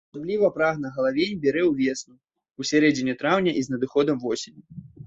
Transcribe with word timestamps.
Асабліва 0.13 0.47
прагна 0.55 0.91
галавень 0.95 1.37
бярэ 1.45 1.63
ўвесну, 1.67 2.15
у 2.63 2.69
сярэдзіне 2.73 3.13
траўня 3.21 3.51
і 3.61 3.67
з 3.69 3.77
надыходам 3.77 4.17
восені. 4.27 4.61